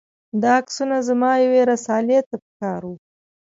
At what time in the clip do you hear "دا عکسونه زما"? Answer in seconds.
0.41-1.31